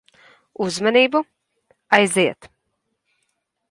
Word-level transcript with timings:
Uzmanību. 0.67 1.23
Aiziet. 2.01 2.53